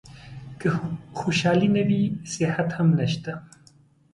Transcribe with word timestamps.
که 0.59 0.69
خوشالي 1.19 1.69
نه 1.75 1.83
وي 1.87 2.01
صحت 2.33 2.69
هم 2.77 2.87
نشته. 2.99 3.31